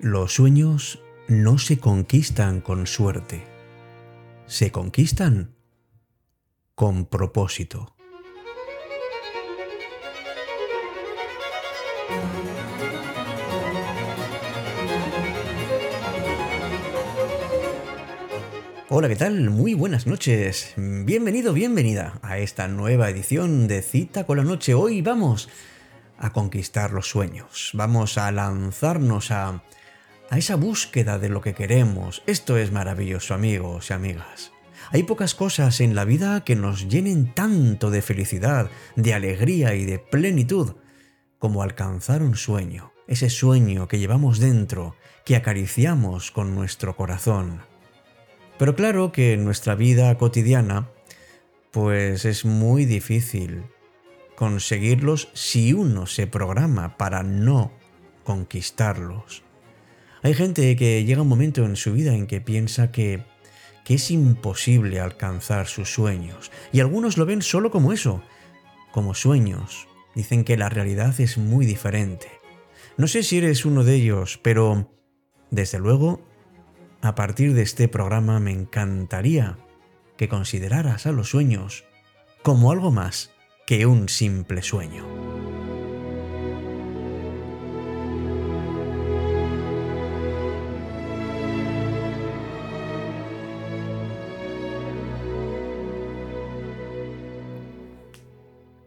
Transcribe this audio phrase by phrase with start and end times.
[0.00, 3.44] Los sueños no se conquistan con suerte,
[4.46, 5.56] se conquistan
[6.76, 7.96] con propósito.
[18.88, 19.50] Hola, ¿qué tal?
[19.50, 20.74] Muy buenas noches.
[20.76, 24.74] Bienvenido, bienvenida a esta nueva edición de Cita con la Noche.
[24.74, 25.48] Hoy vamos
[26.18, 27.72] a conquistar los sueños.
[27.74, 29.64] Vamos a lanzarnos a
[30.30, 32.22] a esa búsqueda de lo que queremos.
[32.26, 34.52] Esto es maravilloso, amigos y amigas.
[34.90, 39.84] Hay pocas cosas en la vida que nos llenen tanto de felicidad, de alegría y
[39.84, 40.76] de plenitud
[41.38, 47.60] como alcanzar un sueño, ese sueño que llevamos dentro, que acariciamos con nuestro corazón.
[48.58, 50.88] Pero claro que en nuestra vida cotidiana,
[51.70, 53.64] pues es muy difícil
[54.34, 57.72] conseguirlos si uno se programa para no
[58.24, 59.42] conquistarlos.
[60.22, 63.24] Hay gente que llega un momento en su vida en que piensa que,
[63.84, 68.22] que es imposible alcanzar sus sueños, y algunos lo ven solo como eso,
[68.92, 69.86] como sueños.
[70.14, 72.28] Dicen que la realidad es muy diferente.
[72.96, 74.90] No sé si eres uno de ellos, pero
[75.50, 76.20] desde luego,
[77.00, 79.56] a partir de este programa me encantaría
[80.16, 81.84] que consideraras a los sueños
[82.42, 83.30] como algo más
[83.66, 85.27] que un simple sueño.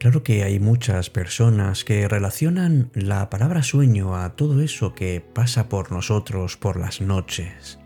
[0.00, 5.68] Claro que hay muchas personas que relacionan la palabra sueño a todo eso que pasa
[5.68, 7.78] por nosotros por las noches.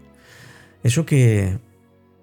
[0.85, 1.59] Eso que,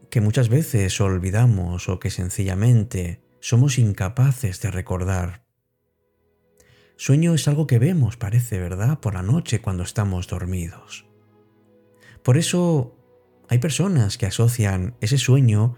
[0.09, 5.43] que muchas veces olvidamos o que sencillamente somos incapaces de recordar.
[6.95, 11.05] Sueño es algo que vemos, parece, ¿verdad?, por la noche cuando estamos dormidos.
[12.23, 12.95] Por eso
[13.49, 15.75] hay personas que asocian ese sueño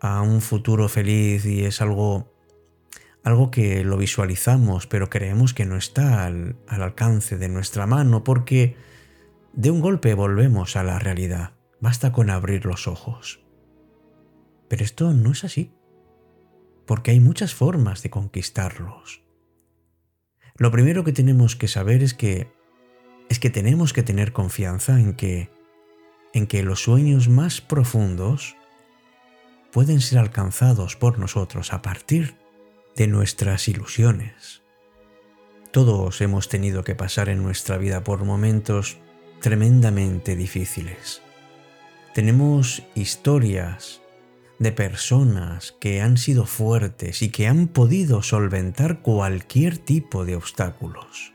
[0.00, 2.33] a un futuro feliz y es algo
[3.24, 8.76] algo que lo visualizamos pero creemos que no está al, alcance de nuestra mano porque
[9.54, 11.52] de un golpe volvemos a la realidad.
[11.80, 13.40] Basta con abrir los ojos.
[14.68, 15.72] Pero esto no es así,
[16.86, 19.22] porque hay muchas formas de conquistarlos.
[20.56, 22.52] Lo primero que tenemos que saber es que
[23.28, 25.50] es que tenemos que tener confianza en que
[26.32, 28.56] en que los sueños más profundos
[29.72, 32.43] pueden ser alcanzados por nosotros a partir
[32.96, 34.62] de nuestras ilusiones.
[35.72, 38.98] Todos hemos tenido que pasar en nuestra vida por momentos
[39.40, 41.20] tremendamente difíciles.
[42.14, 44.00] Tenemos historias
[44.60, 51.32] de personas que han sido fuertes y que han podido solventar cualquier tipo de obstáculos.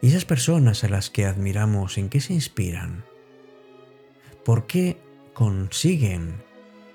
[0.00, 3.04] ¿Y esas personas a las que admiramos en qué se inspiran?
[4.44, 4.98] ¿Por qué
[5.34, 6.42] consiguen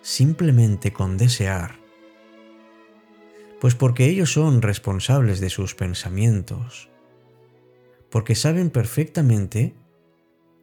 [0.02, 1.81] simplemente con desear
[3.62, 6.90] pues porque ellos son responsables de sus pensamientos,
[8.10, 9.76] porque saben perfectamente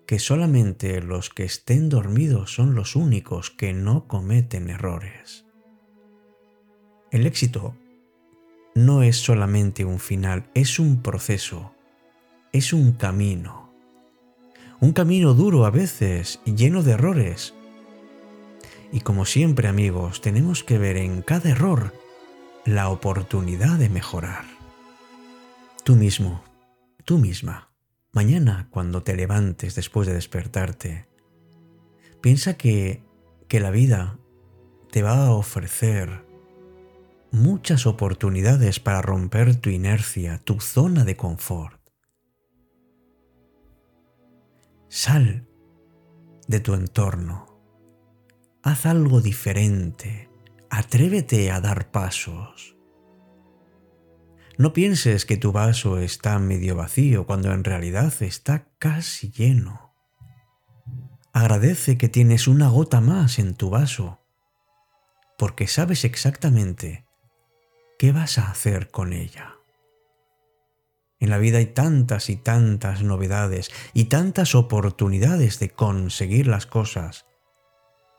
[0.04, 5.46] que solamente los que estén dormidos son los únicos que no cometen errores.
[7.12, 7.76] El éxito
[8.74, 11.72] no es solamente un final, es un proceso,
[12.52, 13.72] es un camino.
[14.80, 17.54] Un camino duro a veces lleno de errores.
[18.90, 21.92] Y como siempre amigos, tenemos que ver en cada error
[22.68, 24.44] la oportunidad de mejorar.
[25.84, 26.44] Tú mismo,
[27.06, 27.72] tú misma,
[28.12, 31.08] mañana cuando te levantes después de despertarte,
[32.20, 33.02] piensa que,
[33.48, 34.18] que la vida
[34.90, 36.26] te va a ofrecer
[37.30, 41.80] muchas oportunidades para romper tu inercia, tu zona de confort.
[44.90, 45.48] Sal
[46.46, 47.46] de tu entorno.
[48.62, 50.27] Haz algo diferente
[50.78, 52.76] Atrévete a dar pasos.
[54.58, 59.92] No pienses que tu vaso está medio vacío cuando en realidad está casi lleno.
[61.32, 64.24] Agradece que tienes una gota más en tu vaso,
[65.36, 67.08] porque sabes exactamente
[67.98, 69.56] qué vas a hacer con ella.
[71.18, 77.27] En la vida hay tantas y tantas novedades y tantas oportunidades de conseguir las cosas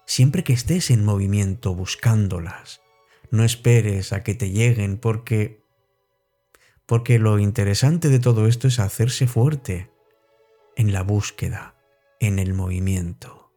[0.09, 2.81] siempre que estés en movimiento buscándolas.
[3.29, 5.63] No esperes a que te lleguen porque
[6.87, 9.91] porque lo interesante de todo esto es hacerse fuerte
[10.75, 11.75] en la búsqueda,
[12.19, 13.53] en el movimiento.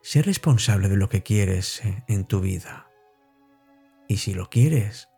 [0.00, 2.88] Sé responsable de lo que quieres eh, en tu vida.
[4.06, 5.08] Y si lo quieres,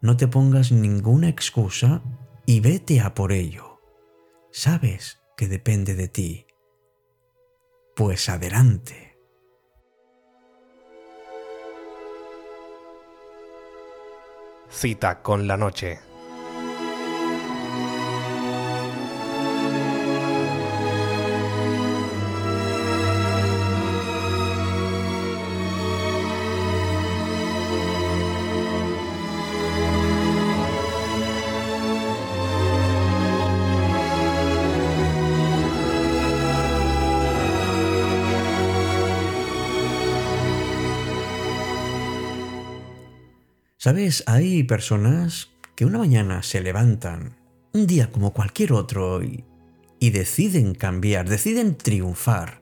[0.00, 2.04] no te pongas ninguna excusa
[2.46, 3.80] y vete a por ello.
[4.52, 6.46] sabes que depende de ti.
[7.96, 9.07] Pues adelante.
[14.70, 16.07] Cita con la noche.
[43.80, 47.36] Sabes, hay personas que una mañana se levantan,
[47.72, 49.44] un día como cualquier otro, y,
[50.00, 52.60] deciden cambiar, deciden triunfar,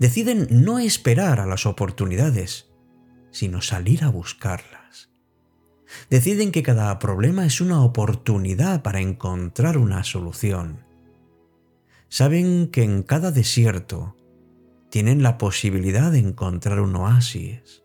[0.00, 2.66] deciden no esperar a las oportunidades,
[3.30, 5.08] sino salir a buscarlas.
[6.10, 10.84] Deciden que cada problema es una oportunidad para encontrar una solución.
[12.08, 14.16] Saben que en cada desierto
[14.90, 17.84] tienen la posibilidad de encontrar un oasis.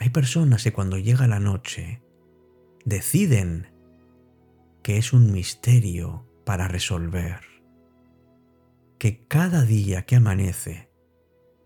[0.00, 2.00] Hay personas que cuando llega la noche
[2.84, 3.66] deciden
[4.82, 7.40] que es un misterio para resolver,
[8.98, 10.88] que cada día que amanece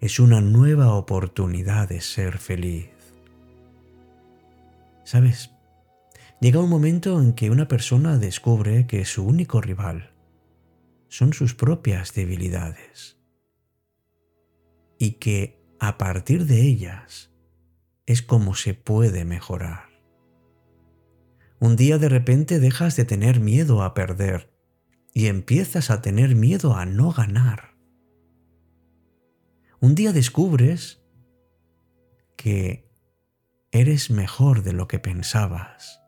[0.00, 2.88] es una nueva oportunidad de ser feliz.
[5.04, 5.50] ¿Sabes?
[6.40, 10.14] Llega un momento en que una persona descubre que su único rival
[11.08, 13.18] son sus propias debilidades
[14.98, 17.31] y que a partir de ellas
[18.06, 19.90] es como se puede mejorar.
[21.60, 24.52] Un día de repente dejas de tener miedo a perder
[25.14, 27.76] y empiezas a tener miedo a no ganar.
[29.80, 31.02] Un día descubres
[32.36, 32.90] que
[33.70, 36.00] eres mejor de lo que pensabas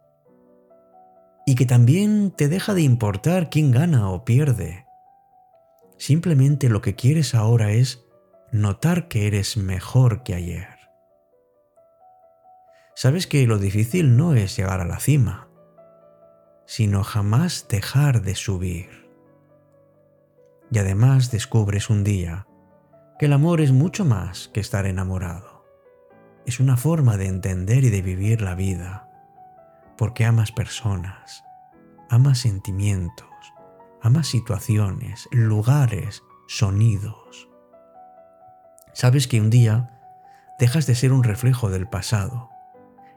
[1.46, 4.86] y que también te deja de importar quién gana o pierde.
[5.98, 8.04] Simplemente lo que quieres ahora es
[8.50, 10.73] notar que eres mejor que ayer
[12.94, 15.48] sabes que lo difícil no es llegar a la cima,
[16.66, 19.10] sino jamás dejar de subir.
[20.70, 22.46] Y además descubres un día
[23.18, 25.64] que el amor es mucho más que estar enamorado.
[26.46, 29.08] Es una forma de entender y de vivir la vida,
[29.96, 31.44] porque amas personas,
[32.10, 33.28] amas sentimientos,
[34.02, 37.48] amas situaciones, lugares, sonidos.
[38.92, 40.00] Sabes que un día
[40.58, 42.53] dejas de ser un reflejo del pasado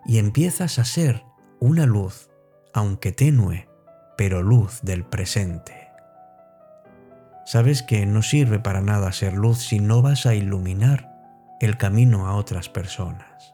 [0.07, 1.25] y empiezas a ser
[1.59, 2.29] una luz,
[2.73, 3.67] aunque tenue,
[4.17, 5.89] pero luz del presente.
[7.45, 11.13] Sabes que no sirve para nada ser luz si no vas a iluminar
[11.59, 13.53] el camino a otras personas.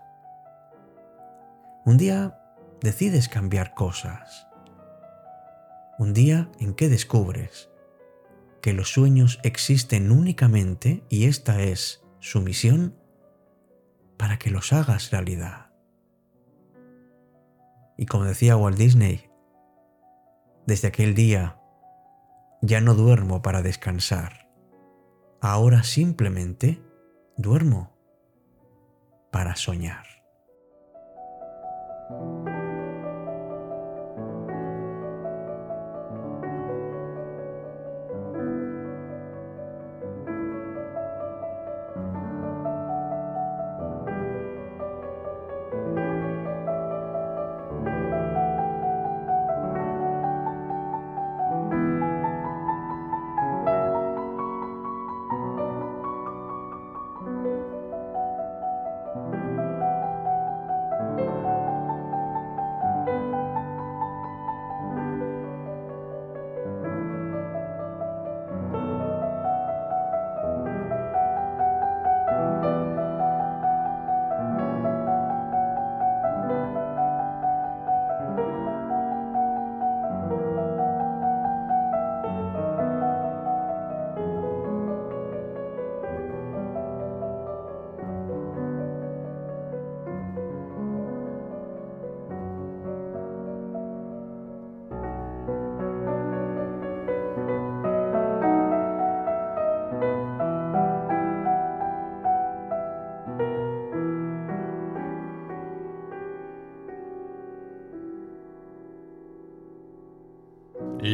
[1.86, 2.40] Un día
[2.82, 4.48] decides cambiar cosas.
[6.00, 7.70] Un día en que descubres
[8.62, 12.96] que los sueños existen únicamente y esta es su misión
[14.18, 15.63] para que los hagas realidad.
[17.98, 19.30] Y como decía Walt Disney,
[20.66, 21.60] desde aquel día
[22.62, 24.50] ya no duermo para descansar.
[25.42, 26.82] Ahora simplemente
[27.38, 27.98] duermo
[29.32, 30.13] para soñar.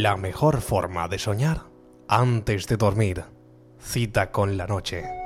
[0.01, 1.63] La mejor forma de soñar
[2.07, 3.25] antes de dormir.
[3.81, 5.18] Cita con la noche.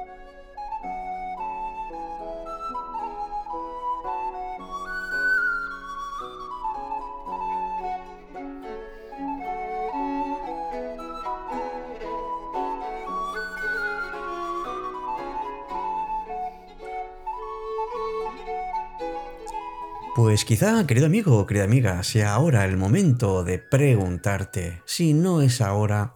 [20.24, 25.60] Pues quizá, querido amigo querida amiga, sea ahora el momento de preguntarte, si no es
[25.60, 26.16] ahora,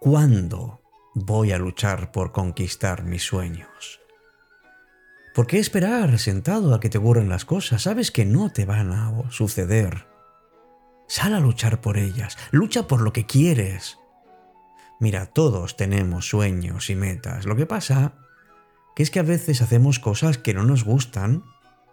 [0.00, 0.82] ¿cuándo
[1.14, 4.00] voy a luchar por conquistar mis sueños?
[5.34, 7.84] ¿Por qué esperar sentado a que te ocurran las cosas?
[7.84, 10.06] Sabes que no te van a suceder.
[11.08, 13.96] Sal a luchar por ellas, lucha por lo que quieres.
[15.00, 17.46] Mira, todos tenemos sueños y metas.
[17.46, 18.12] Lo que pasa
[18.94, 21.44] que es que a veces hacemos cosas que no nos gustan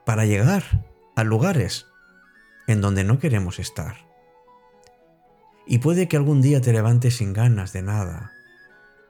[0.06, 1.88] para llegar a lugares
[2.68, 3.98] en donde no queremos estar.
[5.66, 8.32] Y puede que algún día te levantes sin ganas de nada,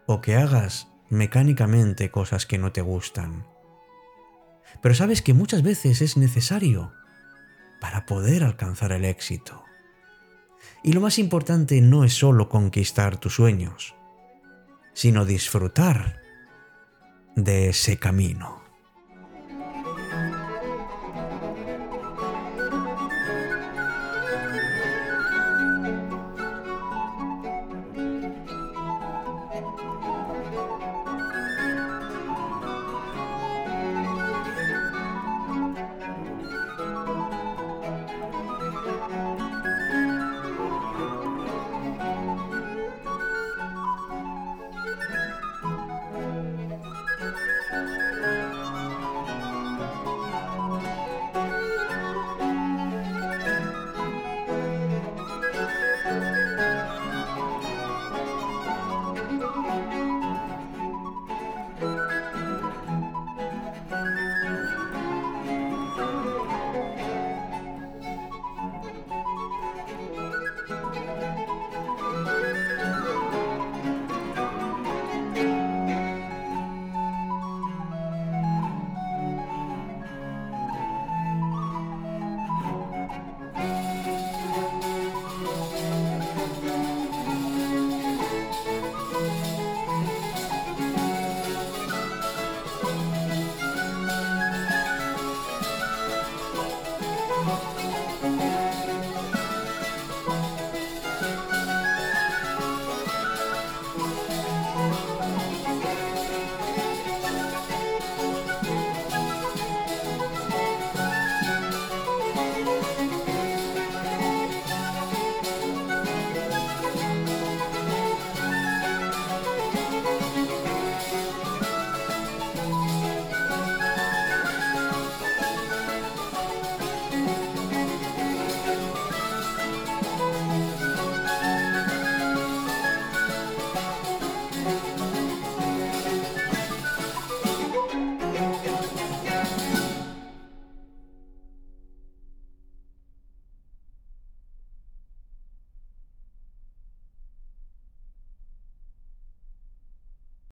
[0.05, 3.45] o que hagas mecánicamente cosas que no te gustan.
[4.81, 6.93] Pero sabes que muchas veces es necesario
[7.79, 9.63] para poder alcanzar el éxito.
[10.83, 13.95] Y lo más importante no es solo conquistar tus sueños,
[14.93, 16.21] sino disfrutar
[17.35, 18.62] de ese camino.